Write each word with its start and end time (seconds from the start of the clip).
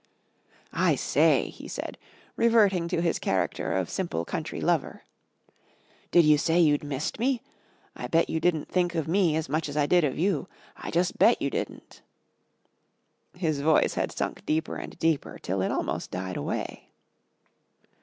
"I 0.73 0.95
say," 0.95 1.49
he 1.51 1.67
said, 1.67 1.99
reverting 2.35 2.87
to 2.87 3.01
his 3.03 3.19
character 3.19 3.71
of 3.75 3.87
simple 3.87 4.25
country 4.25 4.59
lover. 4.59 5.03
"Did 6.09 6.25
you 6.25 6.39
say 6.39 6.59
you'd 6.59 6.83
missed 6.83 7.19
me? 7.19 7.43
I 7.95 8.07
bet 8.07 8.27
you 8.27 8.39
didn't 8.39 8.67
think 8.67 8.95
of 8.95 9.07
me 9.07 9.35
as 9.35 9.47
much 9.47 9.69
as 9.69 9.77
I 9.77 9.85
did 9.85 10.03
of 10.03 10.17
you. 10.17 10.47
I 10.75 10.89
jus' 10.89 11.11
bet 11.11 11.39
you 11.39 11.51
didn't." 11.51 12.01
His 13.37 13.61
voice 13.61 13.93
had 13.93 14.11
sunk 14.11 14.43
deeper 14.43 14.75
and 14.77 14.97
deeper 14.97 15.37
till 15.37 15.61
it 15.61 15.71
almost 15.71 16.09
died 16.09 16.35
away. 16.35 16.89